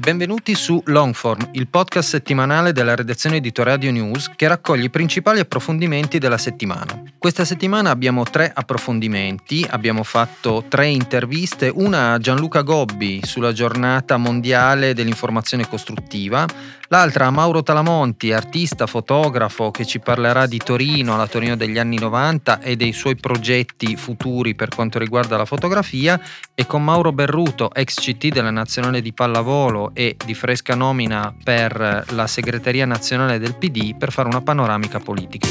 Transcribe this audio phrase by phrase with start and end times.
[0.00, 5.40] Benvenuti su Longform, il podcast settimanale della redazione di Toradio News che raccoglie i principali
[5.40, 7.02] approfondimenti della settimana.
[7.18, 14.16] Questa settimana abbiamo tre approfondimenti, abbiamo fatto tre interviste, una a Gianluca Gobbi sulla giornata
[14.18, 16.46] mondiale dell'informazione costruttiva,
[16.90, 21.98] l'altra a Mauro Talamonti, artista, fotografo che ci parlerà di Torino, la Torino degli anni
[21.98, 26.20] 90 e dei suoi progetti futuri per quanto riguarda la fotografia
[26.54, 32.04] e con Mauro Berruto, ex CT della nazionale di pallavolo e di fresca nomina per
[32.10, 35.48] la segreteria nazionale del PD per fare una panoramica politica.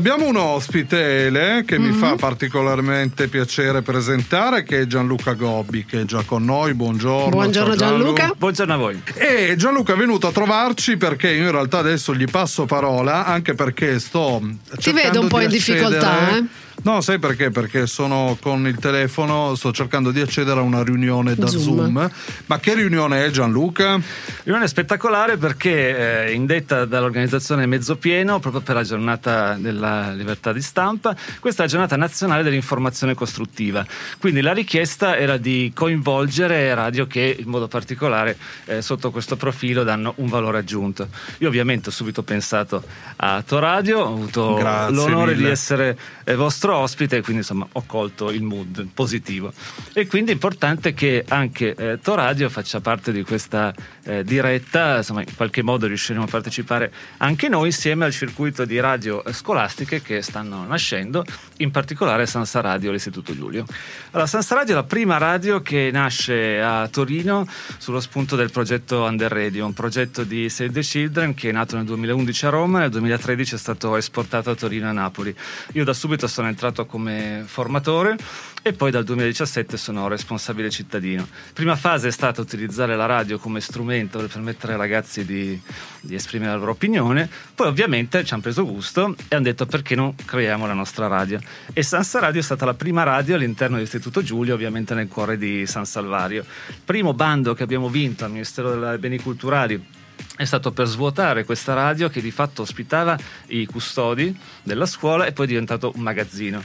[0.00, 1.90] Abbiamo un ospite, Ele, che mm-hmm.
[1.90, 2.16] mi fa mhm.
[2.16, 6.72] particolarmente piacere presentare, che è Gianluca Gobbi, che è già con noi.
[6.72, 7.28] Buongiorno.
[7.28, 8.32] Buongiorno Gianluca.
[8.34, 9.02] Buongiorno a voi.
[9.12, 13.54] E Gianluca è venuto a trovarci perché io in realtà adesso gli passo parola, anche
[13.54, 14.40] perché sto...
[14.74, 16.44] Ti vedo un po' in difficoltà, eh?
[16.82, 17.50] No, sai perché?
[17.50, 21.62] Perché sono con il telefono, sto cercando di accedere a una riunione da Zoom.
[21.62, 22.10] Zoom.
[22.46, 24.00] Ma che riunione è Gianluca?
[24.44, 30.62] Riunione spettacolare perché è indetta dall'organizzazione Mezzo Pieno proprio per la giornata della libertà di
[30.62, 31.14] stampa.
[31.38, 33.84] Questa è la giornata nazionale dell'informazione costruttiva.
[34.18, 39.82] Quindi la richiesta era di coinvolgere radio che in modo particolare eh, sotto questo profilo
[39.82, 41.08] danno un valore aggiunto.
[41.38, 42.82] Io ovviamente ho subito pensato
[43.16, 45.44] a Toradio, ho avuto Grazie l'onore mille.
[45.44, 49.52] di essere eh, vostro nostro ospite, quindi insomma ho colto il mood positivo.
[49.92, 55.20] E quindi è importante che anche eh, Toradio faccia parte di questa eh, diretta, insomma
[55.20, 60.22] in qualche modo riusciremo a partecipare anche noi insieme al circuito di radio scolastiche che
[60.22, 61.24] stanno nascendo,
[61.58, 63.64] in particolare Sansa Radio, l'Istituto Giulio.
[64.10, 67.46] Allora, Sansa Radio è la prima radio che nasce a Torino
[67.78, 71.76] sullo spunto del progetto Under Radio, un progetto di Save the Children che è nato
[71.76, 75.34] nel 2011 a Roma e nel 2013 è stato esportato a Torino e a Napoli.
[75.72, 78.18] Io da subito sono entrato entrato come formatore
[78.62, 81.26] e poi dal 2017 sono responsabile cittadino.
[81.54, 85.58] Prima fase è stata utilizzare la radio come strumento per permettere ai ragazzi di,
[86.02, 89.94] di esprimere la loro opinione, poi ovviamente ci hanno preso gusto e hanno detto perché
[89.94, 91.40] non creiamo la nostra radio.
[91.72, 95.64] E Sansa Radio è stata la prima radio all'interno dell'Istituto Giulio, ovviamente nel cuore di
[95.64, 96.44] San Salvario.
[96.84, 99.98] Primo bando che abbiamo vinto al Ministero dei Beni Culturali
[100.36, 105.32] è stato per svuotare questa radio che di fatto ospitava i custodi della scuola e
[105.32, 106.62] poi è diventato un magazzino.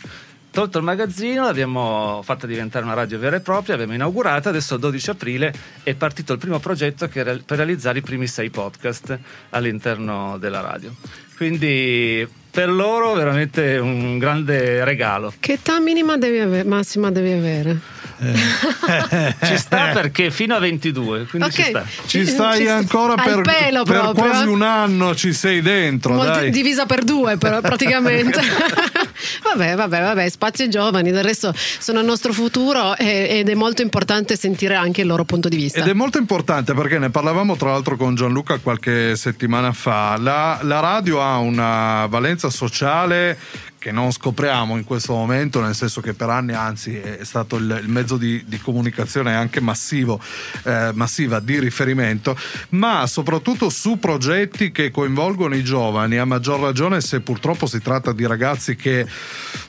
[0.52, 4.80] Tolto il magazzino, l'abbiamo fatta diventare una radio vera e propria, l'abbiamo inaugurata, adesso il
[4.80, 10.62] 12 aprile è partito il primo progetto per realizzare i primi sei podcast all'interno della
[10.62, 10.96] radio.
[11.36, 15.34] Quindi per loro veramente un grande regalo.
[15.38, 17.80] Che età minima devi avere, massima devi avere?
[18.18, 19.36] Eh.
[19.44, 21.66] ci sta perché fino a 22 quindi okay.
[21.66, 26.50] ci sta ci stai ci ancora per, per quasi un anno ci sei dentro Molti,
[26.50, 28.40] divisa per due però praticamente
[29.44, 34.38] vabbè vabbè vabbè spazio giovani del resto sono il nostro futuro ed è molto importante
[34.38, 37.72] sentire anche il loro punto di vista ed è molto importante perché ne parlavamo tra
[37.72, 43.38] l'altro con Gianluca qualche settimana fa la, la radio ha una valenza sociale
[43.86, 47.82] che non scopriamo in questo momento, nel senso che per anni anzi è stato il,
[47.84, 50.20] il mezzo di, di, comunicazione anche massivo,
[50.64, 52.36] eh, massiva di riferimento,
[52.70, 58.12] ma soprattutto su progetti che coinvolgono i giovani, a maggior ragione se purtroppo si tratta
[58.12, 59.06] di ragazzi che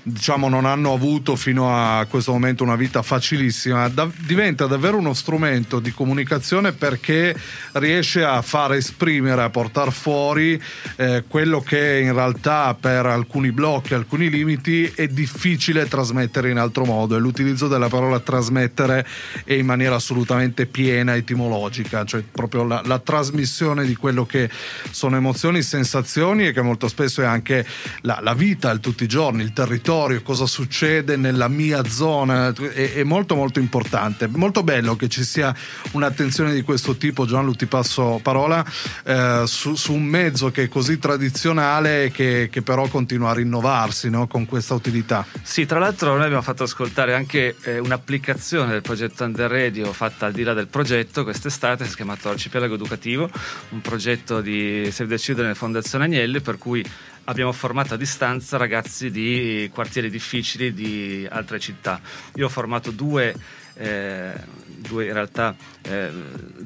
[0.03, 5.13] diciamo non hanno avuto fino a questo momento una vita facilissima, da, diventa davvero uno
[5.13, 7.37] strumento di comunicazione perché
[7.73, 10.59] riesce a far esprimere, a portare fuori
[10.97, 16.85] eh, quello che in realtà per alcuni blocchi, alcuni limiti è difficile trasmettere in altro
[16.85, 19.05] modo e l'utilizzo della parola trasmettere
[19.45, 24.49] è in maniera assolutamente piena etimologica, cioè proprio la, la trasmissione di quello che
[24.91, 27.67] sono emozioni, sensazioni e che molto spesso è anche
[28.03, 32.93] la, la vita, il tutti i giorni, il territorio, cosa succede nella mia zona, è,
[32.93, 34.29] è molto molto importante.
[34.29, 35.53] Molto bello che ci sia
[35.93, 38.65] un'attenzione di questo tipo, Gianlu ti passo parola,
[39.05, 43.96] eh, su, su, un mezzo che è così tradizionale che, che però continua a rinnovarsi
[43.97, 45.27] trovarsi no, con questa utilità.
[45.43, 50.27] Sì, tra l'altro noi abbiamo fatto ascoltare anche eh, un'applicazione del progetto Under Radio fatta
[50.27, 53.31] al di là del progetto quest'estate, si è chiamato Arcipelago Educativo,
[53.71, 56.85] un progetto di Save the Children e Fondazione Agnelli per cui
[57.25, 62.01] abbiamo formato a distanza ragazzi di quartieri difficili di altre città.
[62.35, 63.35] Io ho formato due
[63.79, 64.33] eh,
[64.67, 66.11] due in realtà eh,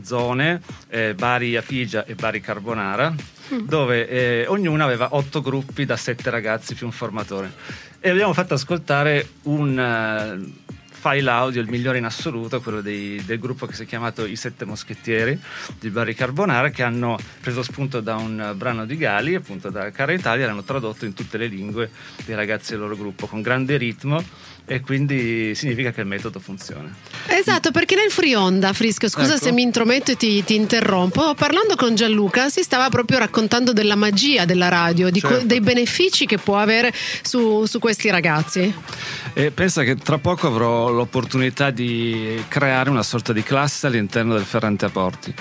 [0.03, 3.13] zone, eh, Bari Apigia e Bari Carbonara,
[3.53, 3.59] mm.
[3.67, 7.53] dove eh, ognuna aveva otto gruppi da sette ragazzi più un formatore.
[8.01, 10.71] E abbiamo fatto ascoltare un uh,
[11.01, 14.37] file audio, il migliore in assoluto, quello dei, del gruppo che si è chiamato I
[14.37, 15.39] Sette Moschettieri
[15.79, 20.13] di Barry Carbonara, che hanno preso spunto da un brano di Gali, appunto da Cara
[20.13, 21.91] Italia, l'hanno tradotto in tutte le lingue
[22.27, 24.23] dei ragazzi del loro gruppo, con grande ritmo
[24.67, 26.89] e quindi significa che il metodo funziona.
[27.27, 29.45] Esatto, perché nel free onda, Frisco, scusa Ecco.
[29.45, 33.97] se mi intrometto e ti, ti interrompo, parlando con Gianluca si stava proprio raccontando della
[33.97, 35.45] magia della radio, Certo.
[35.47, 36.93] dei benefici che può avere
[37.23, 38.73] su, su questi ragazzi.
[39.33, 44.45] E pensa che tra poco avrò l'opportunità di creare una sorta di classe all'interno del
[44.45, 45.35] Ferrante a Porti.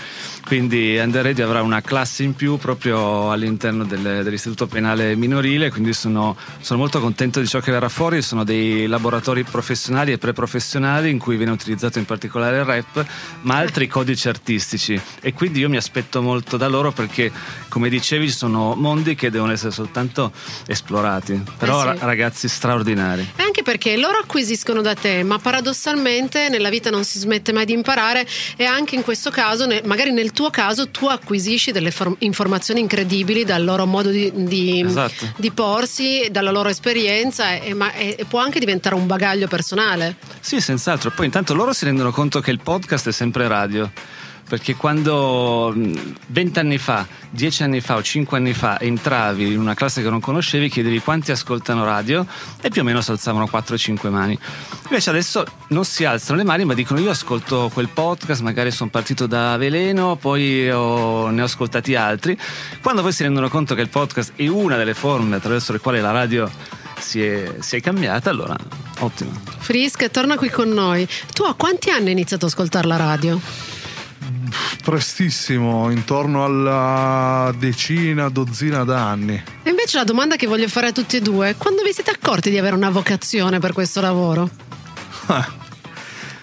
[0.46, 5.94] Quindi Under Radio avrà una classe in più proprio all'interno del- dell'Istituto Penale Minorile, quindi
[5.94, 8.22] sono, sono molto contento di ciò che verrà fuori.
[8.24, 9.09] Sono dei laboratori
[9.44, 13.06] professionali e preprofessionali in cui viene utilizzato in particolare il rap,
[13.42, 15.00] ma altri codici artistici.
[15.22, 17.32] E quindi io mi aspetto molto da loro perché,
[17.70, 20.32] come dicevi, ci sono mondi che devono essere soltanto
[20.68, 21.42] esplorati.
[21.58, 22.00] Però Eh sì.
[22.00, 23.28] ra- ragazzi straordinari.
[23.36, 27.66] E anche perché loro acquisiscono da te, ma paradossalmente nella vita non si smette mai
[27.66, 28.26] di imparare
[28.58, 33.44] e anche in questo caso, magari nel tuo caso, tu acquisisci delle for- informazioni incredibili
[33.46, 35.34] dal loro modo di, di- Esatto.
[35.38, 40.16] di porsi, dalla loro esperienza e, ma- e- e può anche diventare un bagaglio personale.
[40.40, 41.12] Sì, senz'altro.
[41.12, 43.92] Poi intanto loro si rendono conto che il podcast è sempre radio.
[44.50, 49.76] Perché quando mh, vent'anni fa, dieci anni fa o cinque anni fa entravi in una
[49.76, 52.26] classe che non conoscevi, chiedevi quanti ascoltano radio
[52.60, 54.38] e più o meno si alzavano 4-5 mani.
[54.86, 58.90] Invece adesso non si alzano le mani, ma dicono io ascolto quel podcast, magari sono
[58.90, 62.36] partito da Veleno, poi ho- ne ho ascoltati altri.
[62.82, 66.02] Quando poi si rendono conto che il podcast è una delle forme attraverso le quali
[66.02, 66.50] la radio
[66.98, 68.56] si è, si è cambiata, allora
[69.02, 69.30] ottimo.
[69.60, 71.08] Frisk, torna qui con noi.
[71.34, 73.40] Tu a quanti anni hai iniziato ad ascoltare la radio?
[74.84, 79.44] Prestissimo, intorno alla decina, dozzina d'anni.
[79.64, 82.50] E invece la domanda che voglio fare a tutti e due, quando vi siete accorti
[82.50, 84.50] di avere una vocazione per questo lavoro?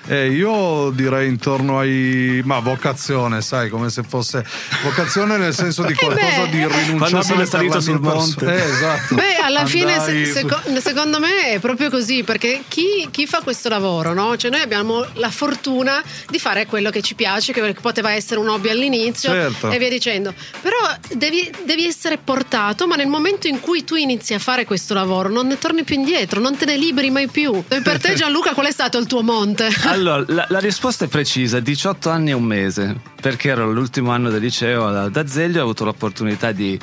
[0.09, 2.41] Eh, io direi intorno ai.
[2.45, 4.45] ma vocazione, sai, come se fosse.
[4.83, 6.61] Vocazione nel senso di qualcosa beh, di eh.
[6.61, 6.99] irrinunciabile.
[6.99, 8.47] Quando sono per salito la sul monte.
[8.47, 9.15] Eh, esatto.
[9.15, 13.41] Beh, alla fine se- Andai seco- secondo me è proprio così, perché chi, chi fa
[13.43, 14.37] questo lavoro, no?
[14.37, 18.49] Cioè noi abbiamo la fortuna di fare quello che ci piace, che poteva essere un
[18.49, 19.71] hobby all'inizio Certo.
[19.71, 20.33] e via dicendo.
[20.61, 20.77] Però
[21.15, 25.29] devi, devi essere portato, ma nel momento in cui tu inizi a fare questo lavoro
[25.29, 27.63] non ne torni più indietro, non te ne liberi mai più.
[27.69, 29.69] E per te Gianluca qual è stato il tuo monte?
[29.97, 34.29] Allora, la, la risposta è precisa, 18 anni e un mese, perché ero all'ultimo anno
[34.29, 36.79] del liceo da, da Zeglio, ho avuto l'opportunità di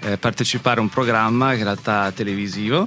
[0.00, 2.86] eh, partecipare a un programma in realtà televisivo.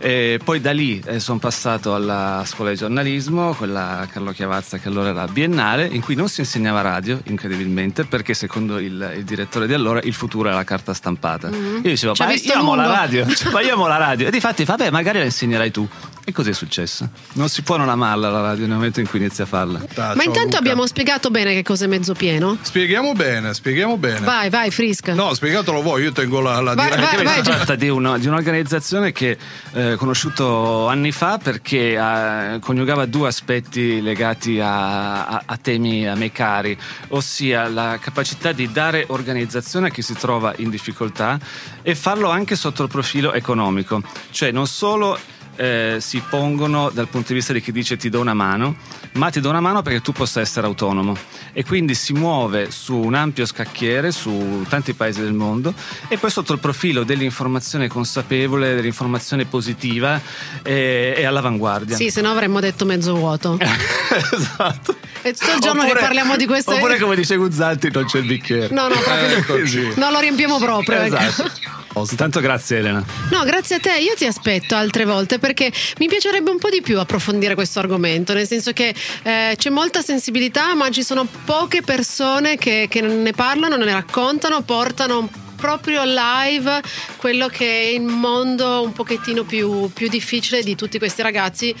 [0.00, 4.88] E poi da lì eh, sono passato alla scuola di giornalismo, quella Carlo Chiavazza che
[4.88, 9.66] allora era biennale, in cui non si insegnava radio, incredibilmente, perché secondo il, il direttore
[9.66, 11.48] di allora il futuro era la carta stampata.
[11.48, 14.26] Io dicevo, ma io amo la lungo." radio, cioè, ma io amo la radio.
[14.28, 15.88] E difatti, vabbè, magari la insegnerai tu.
[16.24, 17.08] E così è successo.
[17.34, 19.78] Non si può non amarla la radio nel momento in cui inizi a farla.
[19.96, 20.58] Ma intanto Luca.
[20.58, 22.58] abbiamo spiegato bene che cos'è mezzo pieno.
[22.60, 24.20] Spieghiamo bene, spieghiamo bene.
[24.20, 25.08] Vai, vai, Frisk.
[25.08, 27.14] No, spiegatelo voi, io tengo la, la Vai, diretta.
[27.14, 27.34] vai, vai.
[27.36, 29.38] si tratta di, uno- di un'organizzazione che
[29.72, 36.06] eh, ho conosciuto anni fa perché eh, coniugava due aspetti legati a, a- a temi
[36.08, 36.76] a me cari,
[37.08, 41.38] ossia la capacità di dare organizzazione a chi si trova in difficoltà
[41.82, 45.18] e farlo anche sotto il profilo economico, cioè non solo
[45.58, 48.76] eh, si pongono dal punto di vista di chi dice ti do una mano,
[49.14, 51.16] ma ti do una mano perché tu possa essere autonomo
[51.52, 55.74] e quindi si muove su un ampio scacchiere su tanti paesi del mondo
[56.06, 60.20] e poi sotto il profilo dell'informazione consapevole, dell'informazione positiva
[60.62, 61.96] e, e all'avanguardia.
[61.96, 63.58] Sì, se no avremmo detto mezzo vuoto.
[64.32, 64.96] esatto.
[65.20, 68.26] È tutto il giorno che parliamo di queste- Oppure come dice Guzzanti non c'è il
[68.26, 68.72] bicchiere.
[68.72, 69.92] No, no, proprio Eccoci.
[69.96, 71.00] no, lo riempiamo proprio.
[71.02, 71.76] ecco.
[71.88, 72.10] Esatto.
[72.10, 73.04] Intanto grazie Elena.
[73.30, 76.80] No, grazie a te, io ti aspetto altre volte perché mi piacerebbe un po' di
[76.80, 81.82] più approfondire questo argomento, nel senso che eh, c'è molta sensibilità, ma ci sono poche
[81.82, 86.80] persone che, che ne parlano, ne raccontano, portano proprio live
[87.16, 91.74] quello che è il mondo un pochettino più, più difficile di tutti questi ragazzi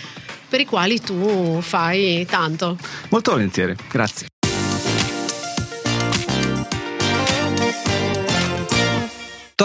[0.48, 2.76] per i quali tu fai tanto.
[3.10, 4.26] Molto volentieri, grazie.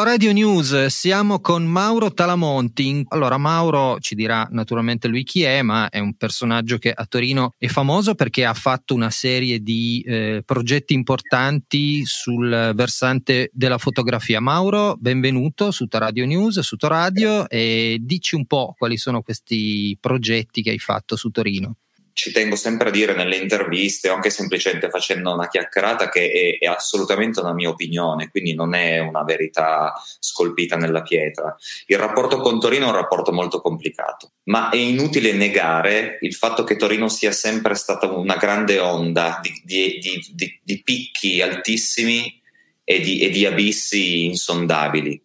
[0.02, 3.06] Radio News, siamo con Mauro Talamonti.
[3.10, 7.54] Allora, Mauro ci dirà naturalmente lui chi è, ma è un personaggio che a Torino
[7.60, 14.42] è famoso perché ha fatto una serie di eh, progetti importanti sul versante della fotografia.
[14.42, 20.64] Mauro, benvenuto su Radio News, su Radio e dici un po' quali sono questi progetti
[20.64, 21.76] che hai fatto su Torino.
[22.14, 26.64] Ci tengo sempre a dire nelle interviste o anche semplicemente facendo una chiacchierata che è,
[26.64, 31.56] è, assolutamente una mia opinione, quindi non è una verità scolpita nella pietra.
[31.88, 36.64] Il rapporto con Torino è un rapporto molto complicato, ma è inutile negare il fatto
[36.64, 40.00] che Torino sia sempre stata una grande onda di, di,
[40.34, 42.42] di, di picchi altissimi
[42.84, 45.22] e di, abissi insondabili.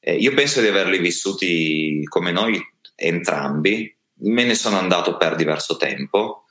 [0.00, 2.60] Eh, io penso di averli vissuti come noi
[2.94, 6.44] entrambi, me ne sono andato per diverso tempo.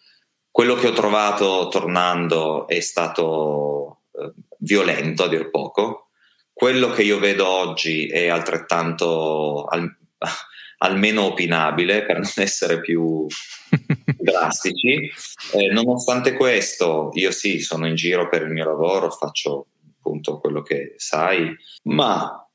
[0.50, 6.10] Quello che ho trovato tornando è stato eh, violento a dir poco.
[6.52, 9.88] Quello che io vedo oggi è altrettanto al,
[10.80, 13.28] almeno opinabile per non essere più
[14.18, 15.12] drastici.
[15.54, 20.62] Eh, nonostante questo, io sì, sono in giro per il mio lavoro, faccio appunto quello
[20.62, 22.48] che sai, ma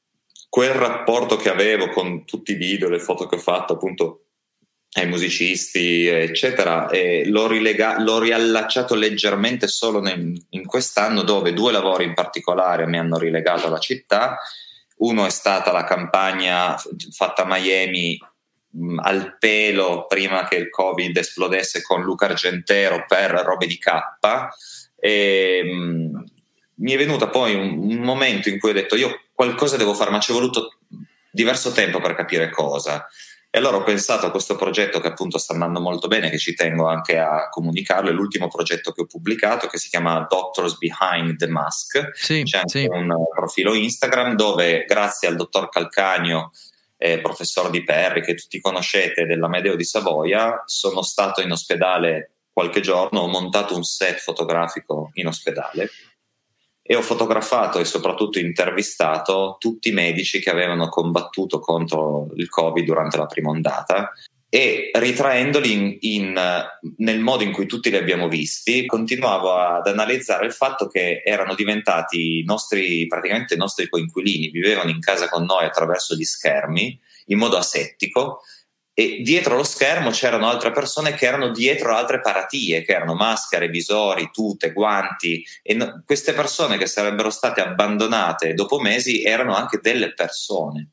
[0.49, 4.22] quel rapporto che avevo con tutti i video, le foto che ho fatto appunto
[4.95, 11.73] ai musicisti, eccetera, e l'ho, rilega- l'ho riallacciato leggermente solo nel, in quest'anno, dove due
[11.73, 14.37] lavori in particolare mi hanno rilegato alla città.
[14.99, 16.77] Uno è stata la campagna
[17.11, 18.19] fatta a Miami
[18.69, 23.91] mh, al pelo prima che il Covid esplodesse con Luca Argentero per robe di K.
[25.01, 26.25] E, mh,
[26.75, 30.11] mi è venuto poi un, un momento in cui ho detto io qualcosa devo fare,
[30.11, 30.77] ma ci è voluto
[31.31, 33.09] diverso tempo per capire cosa.
[33.55, 36.55] E allora ho pensato a questo progetto che appunto sta andando molto bene, che ci
[36.55, 41.37] tengo anche a comunicarlo, è l'ultimo progetto che ho pubblicato che si chiama Doctors Behind
[41.37, 42.13] the Mask.
[42.15, 42.87] Sì, C'è anche sì.
[42.91, 46.53] un profilo Instagram dove grazie al dottor Calcagno,
[46.97, 52.37] eh, professore di Perri, che tutti conoscete della Medeo di Savoia, sono stato in ospedale
[52.51, 55.91] qualche giorno, ho montato un set fotografico in ospedale
[56.93, 62.85] e ho fotografato e soprattutto intervistato tutti i medici che avevano combattuto contro il Covid
[62.85, 64.13] durante la prima ondata
[64.51, 66.65] e ritraendoli in, in,
[66.99, 71.55] nel modo in cui tutti li abbiamo visti, continuavo ad analizzare il fatto che erano
[71.55, 77.39] diventati nostri, praticamente i nostri coinquilini, vivevano in casa con noi attraverso gli schermi in
[77.39, 78.43] modo asettico
[78.95, 83.69] e dietro lo schermo c'erano altre persone che erano dietro altre paratie, che erano maschere,
[83.69, 89.79] visori, tute, guanti e no, queste persone che sarebbero state abbandonate dopo mesi erano anche
[89.81, 90.91] delle persone.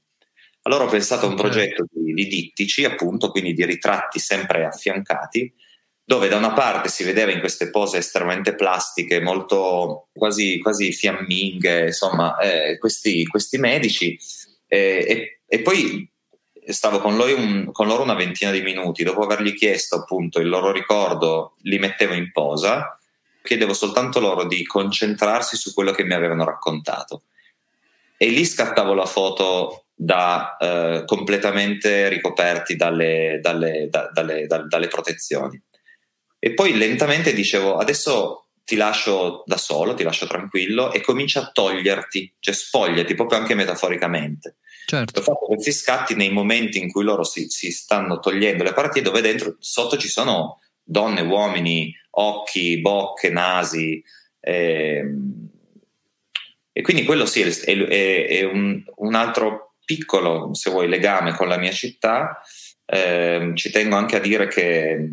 [0.63, 5.53] Allora ho pensato a un progetto di, di dittici, appunto, quindi di ritratti sempre affiancati,
[6.03, 11.87] dove da una parte si vedeva in queste pose estremamente plastiche, molto quasi, quasi fiamminghe,
[11.87, 14.17] insomma, eh, questi, questi, medici,
[14.67, 16.09] eh, e, e poi
[16.71, 20.49] stavo con loro, un, con loro, una ventina di minuti, dopo avergli chiesto appunto il
[20.49, 22.97] loro ricordo, li mettevo in posa,
[23.41, 27.23] chiedevo soltanto loro di concentrarsi su quello che mi avevano raccontato.
[28.17, 34.87] E lì scattavo la foto da eh, completamente ricoperti dalle, dalle, da, dalle, da, dalle
[34.87, 35.61] protezioni.
[36.37, 41.49] E poi lentamente dicevo, adesso ti lascio da solo, ti lascio tranquillo e comincia a
[41.51, 44.57] toglierti, cioè spogliati proprio anche metaforicamente.
[44.85, 45.19] Certo.
[45.19, 49.01] Ho fatto questi scatti nei momenti in cui loro si, si stanno togliendo le parti
[49.01, 54.03] dove dentro sotto ci sono donne, uomini, occhi, bocche, nasi.
[54.39, 55.49] Ehm,
[56.71, 61.47] e quindi quello sì è, è, è un, un, altro piccolo, se vuoi, legame con
[61.47, 62.39] la mia città.
[62.85, 65.09] Eh, ci tengo anche a dire che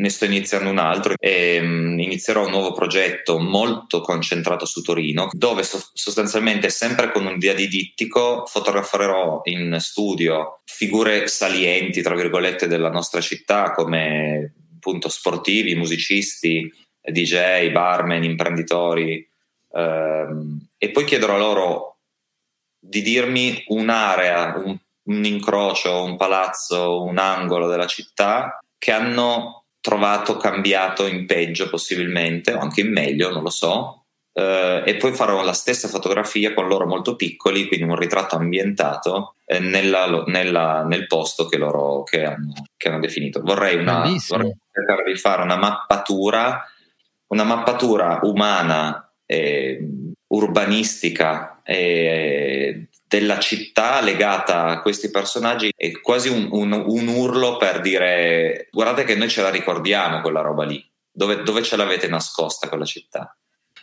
[0.00, 5.28] ne sto iniziando un altro e um, inizierò un nuovo progetto molto concentrato su Torino
[5.32, 12.14] dove so- sostanzialmente sempre con un via di dittico fotograferò in studio figure salienti tra
[12.14, 19.28] virgolette della nostra città come appunto sportivi, musicisti, DJ, barman, imprenditori
[19.68, 21.98] um, e poi chiederò loro
[22.78, 30.36] di dirmi un'area, un, un incrocio, un palazzo, un angolo della città che hanno trovato
[30.36, 35.42] cambiato in peggio possibilmente, o anche in meglio, non lo so, eh, e poi farò
[35.42, 41.06] la stessa fotografia con loro molto piccoli, quindi un ritratto ambientato eh, nella, nella, nel
[41.06, 43.40] posto che loro che hanno, che hanno definito.
[43.40, 46.64] Vorrei, una, vorrei cercare di fare una mappatura,
[47.28, 49.78] una mappatura umana, e
[50.26, 57.80] urbanistica e della città legata a questi personaggi è quasi un, un, un, urlo per
[57.80, 62.68] dire guardate che noi ce la ricordiamo quella roba lì, dove, dove ce l'avete nascosta
[62.68, 63.36] quella città?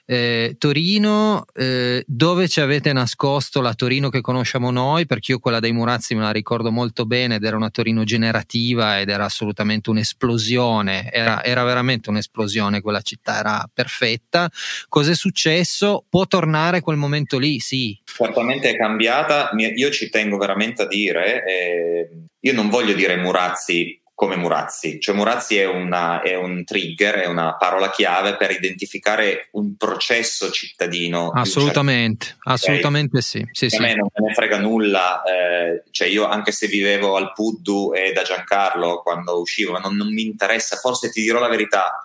[0.10, 5.06] Eh, Torino, eh, dove ci avete nascosto la Torino che conosciamo noi?
[5.06, 9.02] Perché io quella dei Murazzi me la ricordo molto bene ed era una Torino generativa
[9.02, 14.50] ed era assolutamente un'esplosione, era, era veramente un'esplosione quella città, era perfetta.
[14.88, 16.06] Cos'è successo?
[16.08, 17.60] Può tornare quel momento lì?
[17.60, 18.00] Sì.
[18.06, 22.10] Certamente è cambiata, io ci tengo veramente a dire, eh,
[22.40, 25.00] io non voglio dire Murazzi come Murazzi.
[25.00, 30.50] Cioè Murazzi è, una, è, un trigger, è una parola chiave per identificare un processo
[30.50, 31.30] cittadino.
[31.30, 32.50] Assolutamente, certo...
[32.50, 33.48] assolutamente sì.
[33.52, 33.80] sì, a sì.
[33.80, 38.12] me non me ne frega nulla, eh, cioè io anche se vivevo al Puddu e
[38.12, 42.04] da Giancarlo quando uscivo, non, non mi interessa, forse ti dirò la verità,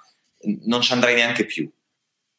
[0.67, 1.67] non ci andrei neanche più.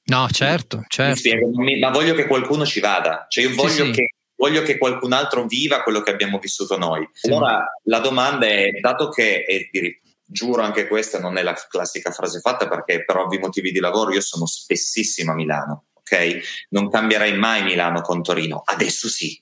[0.05, 1.15] No, certo, certo.
[1.15, 1.49] Spiego,
[1.79, 4.13] ma voglio che qualcuno ci vada, cioè io voglio che
[4.43, 7.07] voglio che qualcun altro viva quello che abbiamo vissuto noi.
[7.21, 12.41] Allora la domanda è, dato che, e giuro anche questa non è la classica frase
[12.41, 16.67] fatta perché per ovvi motivi di lavoro io sono spessissimo a Milano, ok?
[16.71, 19.41] Non cambierei mai Milano con Torino, adesso sì.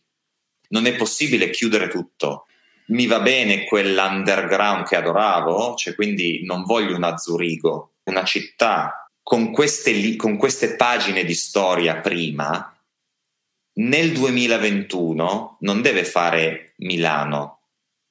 [0.69, 2.45] Non è possibile chiudere tutto.
[2.87, 9.51] Mi va bene quell'underground che adoravo, cioè quindi non voglio un Azzurigo, una città con
[9.51, 12.75] queste, con queste pagine di storia prima,
[13.73, 17.61] nel 2021 non deve fare Milano,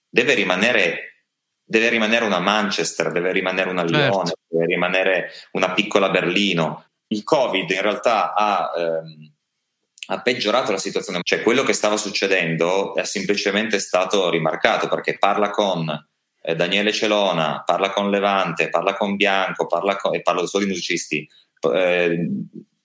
[0.09, 1.25] deve rimanere,
[1.63, 4.41] deve rimanere una Manchester, deve rimanere una Lione, certo.
[4.49, 6.87] deve rimanere una piccola Berlino.
[7.09, 9.33] Il Covid in realtà ha, ehm,
[10.07, 15.51] ha peggiorato la situazione, cioè quello che stava succedendo è semplicemente stato rimarcato perché parla
[15.51, 15.89] con
[16.43, 20.71] eh, Daniele Celona, parla con Levante, parla con Bianco, parla con, e parlo solo di
[20.71, 21.29] musicisti
[21.73, 22.29] eh,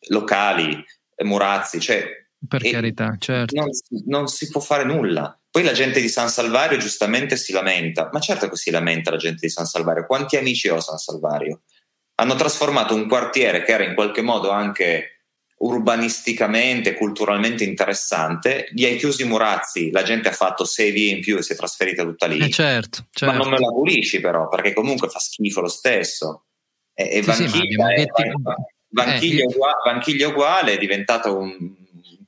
[0.09, 0.83] locali,
[1.23, 3.55] Murazzi, cioè per e carità, certo.
[3.55, 3.69] Non,
[4.05, 5.37] non, si può fare nulla.
[5.49, 9.17] Poi la gente di San Salvario giustamente si lamenta, ma certo che si lamenta la
[9.17, 10.05] gente di San Salvario.
[10.05, 11.61] Quanti amici ho a San Salvario?
[12.15, 15.15] Hanno trasformato un quartiere che era in qualche modo anche
[15.57, 21.21] urbanisticamente, culturalmente interessante, gli hai chiusi i murazzi, la gente ha fatto sei vie in
[21.21, 22.39] più e si è trasferita tutta lì.
[22.39, 23.33] Eh certo, certo.
[23.33, 26.45] Ma non me la pulisci però, perché comunque fa schifo lo stesso.
[26.93, 28.31] E, e sì, Vanchiglia, sì, è,
[28.89, 31.83] Vanchiglia, eh, uguale, Vanchiglia uguale è diventata un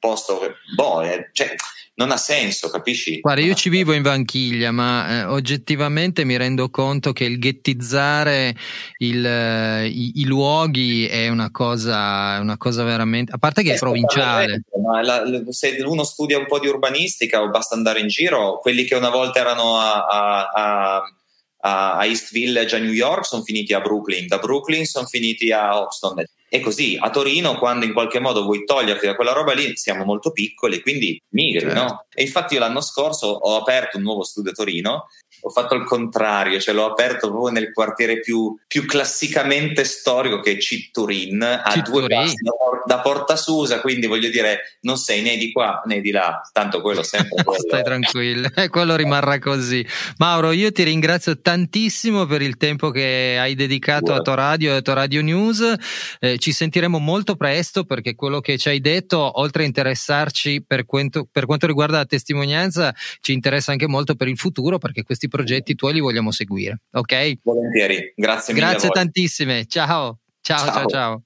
[0.08, 1.54] posto che, boh, è, cioè,
[1.96, 3.20] non ha senso, capisci?
[3.20, 8.56] Guarda, io ci vivo in vanchiglia, ma eh, oggettivamente mi rendo conto che il ghettizzare
[9.00, 13.34] il, eh, i, i, luoghi è una cosa, una cosa veramente.
[13.34, 14.62] A parte che è, è provinciale.
[14.82, 18.84] Ma la, se uno studia un po' di urbanistica o basta andare in giro, quelli
[18.84, 21.02] che una volta erano a, a, a
[21.60, 25.78] a East Village a New York sono finiti a Brooklyn, da Brooklyn sono finiti a
[25.78, 26.24] Houston.
[26.50, 30.06] E così a Torino, quando in qualche modo vuoi toglierti da quella roba lì, siamo
[30.06, 31.82] molto piccoli, quindi migri, certo.
[31.82, 32.06] no?
[32.14, 35.08] E infatti io l'anno scorso ho aperto un nuovo studio a Torino,
[35.42, 40.54] ho fatto il contrario, cioè l'ho aperto proprio nel quartiere più, più classicamente storico che
[40.54, 42.08] è Citturin, a Citturin.
[42.08, 46.02] due passi da, da, Porta Susa, quindi voglio dire, non sei né di qua né
[46.02, 47.60] di là, tanto quello sempre quello.
[47.60, 49.86] Stai tranquillo, quello rimarrà così.
[50.18, 54.82] Mauro, io ti ringrazio tantissimo per il tempo che hai dedicato a Toradio e a
[54.82, 55.76] Toradio News.
[56.20, 60.86] Eh, ci sentiremo molto presto perché quello che ci hai detto, oltre a interessarci per
[60.86, 65.28] quanto, per quanto riguarda la testimonianza, ci interessa anche molto per il futuro perché questi
[65.28, 66.82] progetti tuoi li vogliamo seguire.
[66.92, 67.40] Ok?
[67.44, 68.66] Volentieri, grazie mille.
[68.66, 69.66] Grazie tantissime.
[69.66, 70.88] Ciao, ciao, ciao, ciao.
[70.88, 71.24] ciao.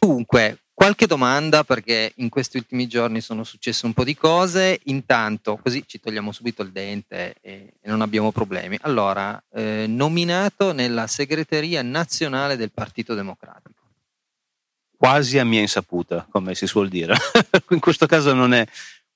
[0.00, 5.56] Dunque, Qualche domanda perché in questi ultimi giorni sono successe un po' di cose, intanto
[5.56, 8.76] così ci togliamo subito il dente e, non abbiamo problemi.
[8.82, 13.82] Allora, eh, nominato nella segreteria nazionale del Partito Democratico.
[14.96, 17.14] Quasi a mia insaputa, come si suol dire.
[17.70, 18.66] in questo caso non è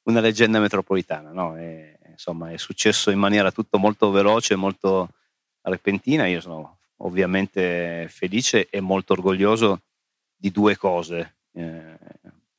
[0.05, 1.57] una leggenda metropolitana, no?
[1.57, 5.09] È, insomma, è successo in maniera tutto molto veloce, molto
[5.63, 6.25] repentina.
[6.29, 9.81] Io sono ovviamente felice e molto orgoglioso
[10.37, 11.99] di due cose eh,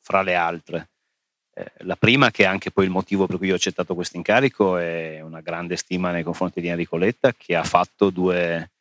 [0.01, 0.89] fra le altre.
[1.53, 4.77] Eh, la prima, che è anche poi il motivo per cui ho accettato questo incarico,
[4.77, 8.71] è una grande stima nei confronti di Enrico Letta, che ha fatto due,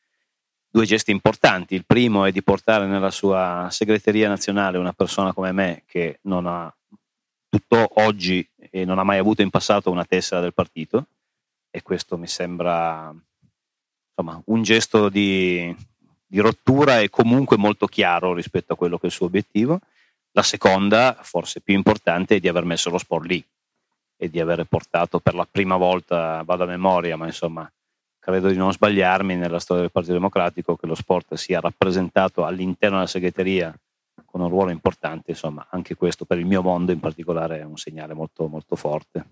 [0.68, 1.74] due gesti importanti.
[1.74, 6.46] Il primo è di portare nella sua segreteria nazionale una persona come me che non
[6.46, 6.72] ha
[7.48, 11.06] tutto oggi e non ha mai avuto in passato una tessera del partito
[11.70, 13.14] e questo mi sembra
[14.10, 15.74] insomma, un gesto di,
[16.26, 19.80] di, rottura e comunque molto chiaro rispetto a quello che è il suo obiettivo.
[20.38, 23.44] La seconda, forse più importante, è di aver messo lo sport lì
[24.16, 27.68] e di aver portato per la prima volta, vado a memoria, ma insomma
[28.20, 32.98] credo di non sbagliarmi nella storia del Partito Democratico, che lo sport sia rappresentato all'interno
[32.98, 33.76] della segreteria
[34.24, 37.76] con un ruolo importante, insomma anche questo per il mio mondo in particolare è un
[37.76, 39.26] segnale molto, molto forte.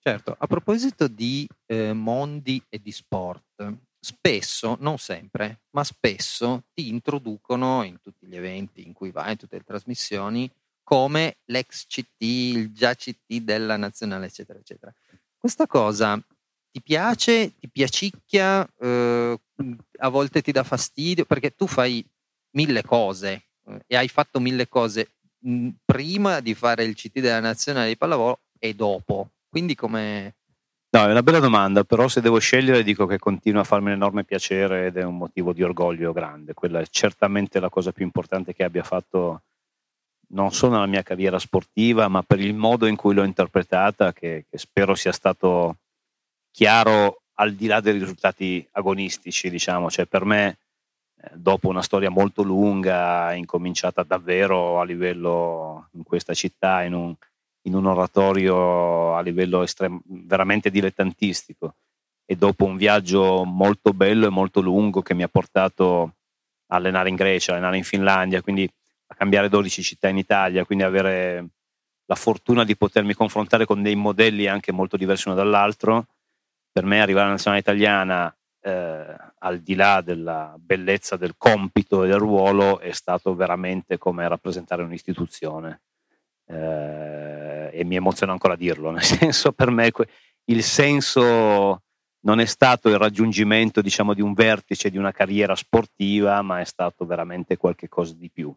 [0.00, 3.72] Certo, a proposito di eh, mondi e di sport,
[4.04, 9.38] spesso, non sempre, ma spesso ti introducono in tutti gli eventi in cui vai, in
[9.38, 10.50] tutte le trasmissioni,
[10.82, 14.94] come l'ex CT, il già CT della nazionale, eccetera, eccetera.
[15.38, 16.22] Questa cosa
[16.70, 19.40] ti piace, ti piacicchia, eh,
[19.98, 22.04] a volte ti dà fastidio, perché tu fai
[22.50, 27.40] mille cose eh, e hai fatto mille cose mh, prima di fare il CT della
[27.40, 30.34] nazionale di pallavolo e dopo Quindi come...
[30.94, 33.94] No, è una bella domanda, però se devo scegliere dico che continua a farmi un
[33.94, 36.54] enorme piacere ed è un motivo di orgoglio grande.
[36.54, 39.42] Quella è certamente la cosa più importante che abbia fatto
[40.28, 44.44] non solo nella mia carriera sportiva, ma per il modo in cui l'ho interpretata, che,
[44.48, 45.78] che spero sia stato
[46.52, 50.58] chiaro al di là dei risultati agonistici, diciamo, cioè per me
[51.20, 57.16] eh, dopo una storia molto lunga, incominciata davvero a livello in questa città, in un,
[57.66, 61.76] in un oratorio a livello estrem- veramente dilettantistico,
[62.26, 66.14] e dopo un viaggio molto bello e molto lungo che mi ha portato
[66.68, 68.68] a allenare in Grecia, a allenare in Finlandia, quindi
[69.06, 71.48] a cambiare 12 città in Italia, quindi avere
[72.06, 76.06] la fortuna di potermi confrontare con dei modelli anche molto diversi uno dall'altro,
[76.72, 82.08] per me arrivare alla nazionale italiana, eh, al di là della bellezza del compito e
[82.08, 85.82] del ruolo, è stato veramente come rappresentare un'istituzione.
[86.46, 89.90] Eh, e mi emoziona ancora dirlo, nel senso per me
[90.46, 91.82] il senso
[92.20, 96.64] non è stato il raggiungimento diciamo, di un vertice di una carriera sportiva, ma è
[96.64, 98.54] stato veramente qualcosa di più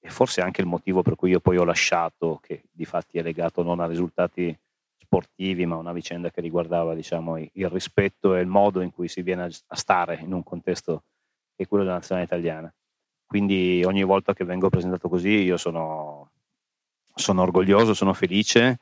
[0.00, 3.22] e forse anche il motivo per cui io poi ho lasciato, che di fatti è
[3.22, 4.56] legato non a risultati
[4.96, 9.08] sportivi, ma a una vicenda che riguardava diciamo, il rispetto e il modo in cui
[9.08, 11.02] si viene a stare in un contesto
[11.56, 12.72] che è quello della nazionale italiana.
[13.26, 16.30] Quindi ogni volta che vengo presentato così io sono,
[17.18, 18.78] sono orgoglioso, sono felice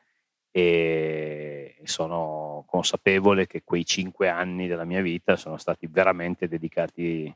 [0.50, 7.32] e sono consapevole che quei cinque anni della mia vita sono stati veramente dedicati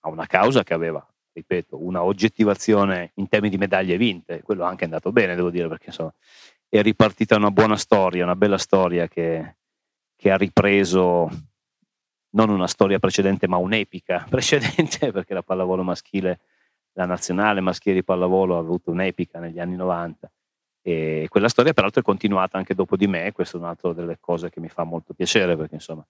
[0.00, 1.06] a una causa che aveva
[1.38, 5.68] ripeto, una oggettivazione in termini di medaglie vinte, quello anche è andato bene, devo dire,
[5.68, 6.12] perché insomma,
[6.68, 9.56] è ripartita una buona storia, una bella storia che,
[10.16, 11.30] che ha ripreso
[12.30, 16.40] non una storia precedente, ma un'epica precedente, perché la pallavolo maschile,
[16.98, 20.28] la nazionale maschile di pallavolo ha avuto un'epica negli anni 90
[20.82, 24.50] e quella storia peraltro è continuata anche dopo di me, questa è un'altra delle cose
[24.50, 26.04] che mi fa molto piacere perché insomma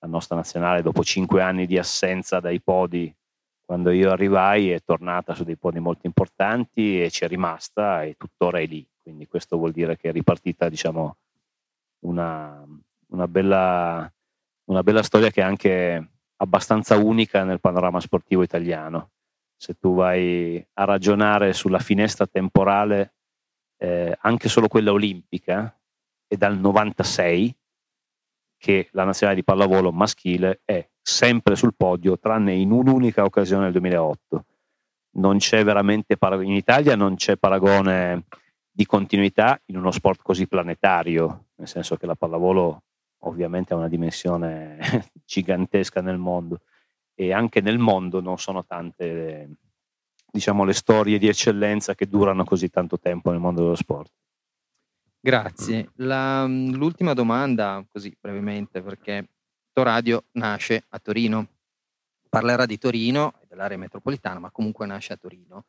[0.00, 3.12] la nostra nazionale dopo cinque anni di assenza dai podi
[3.64, 8.14] quando io arrivai è tornata su dei podi molto importanti e ci è rimasta e
[8.16, 8.86] tuttora è lì.
[9.02, 11.16] Quindi questo vuol dire che è ripartita diciamo,
[12.06, 12.64] una,
[13.08, 14.10] una, bella,
[14.70, 19.10] una bella storia che è anche abbastanza unica nel panorama sportivo italiano.
[19.60, 23.14] Se tu vai a ragionare sulla finestra temporale,
[23.76, 25.76] eh, anche solo quella olimpica,
[26.28, 27.56] è dal 96
[28.56, 33.72] che la nazionale di pallavolo maschile è sempre sul podio, tranne in un'unica occasione nel
[33.72, 34.44] 2008.
[35.16, 38.26] Non c'è veramente paragone, in Italia non c'è paragone
[38.70, 42.82] di continuità in uno sport così planetario, nel senso che la pallavolo
[43.22, 44.78] ovviamente ha una dimensione
[45.26, 46.60] gigantesca nel mondo
[47.20, 49.56] e anche nel mondo non sono tante
[50.30, 54.12] diciamo le storie di eccellenza che durano così tanto tempo nel mondo dello sport.
[55.18, 55.90] Grazie.
[55.96, 59.30] La, l'ultima domanda, così brevemente, perché
[59.72, 61.48] Radio nasce a Torino.
[62.28, 65.64] Parlerà di Torino e dell'area metropolitana, ma comunque nasce a Torino.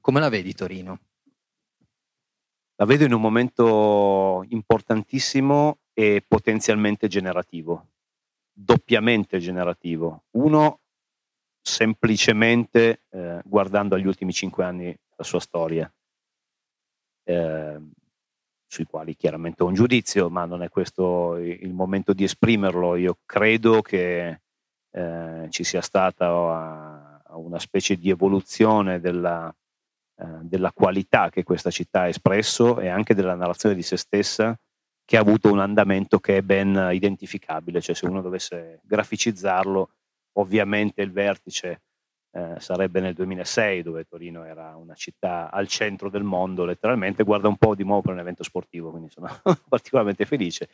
[0.00, 1.00] Come la vedi Torino?
[2.76, 7.88] La vedo in un momento importantissimo e potenzialmente generativo,
[8.52, 10.24] doppiamente generativo.
[10.32, 10.80] Uno,
[11.62, 15.90] semplicemente eh, guardando agli ultimi cinque anni della sua storia.
[17.24, 17.80] Eh,
[18.66, 22.96] sui quali chiaramente ho un giudizio, ma non è questo il momento di esprimerlo.
[22.96, 24.40] Io credo che
[24.90, 29.54] eh, ci sia stata una specie di evoluzione della,
[30.16, 34.58] eh, della qualità che questa città ha espresso e anche della narrazione di se stessa
[35.04, 39.90] che ha avuto un andamento che è ben identificabile, cioè se uno dovesse graficizzarlo,
[40.34, 41.82] ovviamente il vertice
[42.34, 47.48] eh, sarebbe nel 2006 dove Torino era una città al centro del mondo letteralmente, guarda
[47.48, 49.28] un po' di nuovo per un evento sportivo, quindi sono
[49.68, 50.68] particolarmente felice.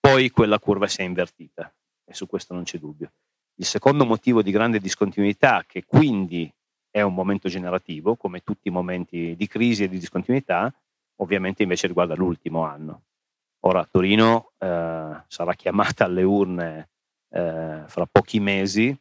[0.00, 1.72] Poi quella curva si è invertita
[2.04, 3.12] e su questo non c'è dubbio.
[3.56, 6.52] Il secondo motivo di grande discontinuità, che quindi
[6.90, 10.72] è un momento generativo, come tutti i momenti di crisi e di discontinuità,
[11.16, 13.02] ovviamente invece riguarda l'ultimo anno.
[13.60, 16.88] Ora Torino eh, sarà chiamata alle urne
[17.30, 18.96] eh, fra pochi mesi,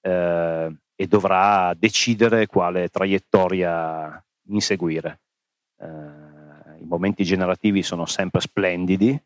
[0.00, 5.20] eh, e dovrà decidere quale traiettoria inseguire.
[5.78, 5.86] Eh,
[6.80, 9.20] I momenti generativi sono sempre splendidi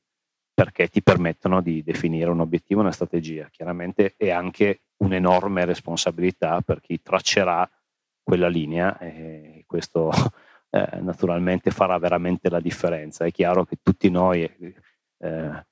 [0.52, 3.48] perché ti permettono di definire un obiettivo, una strategia.
[3.50, 7.68] Chiaramente è anche un'enorme responsabilità per chi traccerà
[8.22, 10.10] quella linea e questo
[10.70, 13.24] eh, naturalmente farà veramente la differenza.
[13.24, 15.66] È chiaro che tutti noi eh,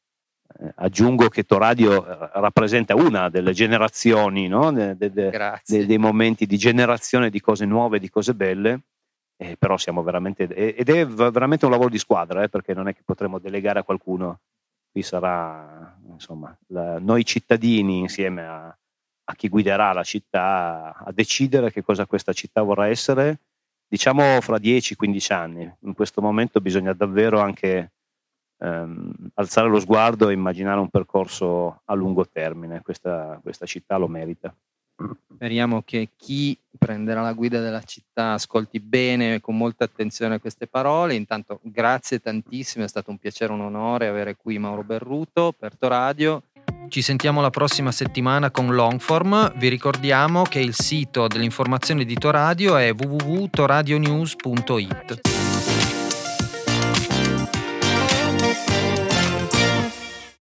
[0.76, 4.72] aggiungo che Toradio eh, rappresenta una delle generazioni, no?
[4.72, 8.80] de, de, de, dei momenti di generazione di cose nuove, di cose belle,
[9.36, 12.94] eh, però siamo veramente, ed è veramente un lavoro di squadra, eh, perché non è
[12.94, 14.40] che potremo delegare a qualcuno
[14.90, 21.70] qui sarà insomma, la, noi cittadini insieme a, a, chi guiderà la città a decidere
[21.70, 23.40] che cosa questa città vorrà essere,
[23.86, 25.72] diciamo fra 10-15 anni.
[25.82, 27.92] In questo momento bisogna davvero anche
[28.60, 34.08] ehm, alzare lo sguardo e immaginare un percorso a lungo termine, questa, questa città lo
[34.08, 34.54] merita.
[35.34, 40.66] Speriamo che chi prenderà la guida della città ascolti bene e con molta attenzione queste
[40.66, 41.14] parole.
[41.14, 46.42] Intanto grazie tantissimo, è stato un piacere, un onore avere qui Mauro Berruto per Radio.
[46.88, 49.56] Ci sentiamo la prossima settimana con Longform.
[49.56, 55.49] Vi ricordiamo che il sito dell'informazione di Toradio è www.toradionews.it.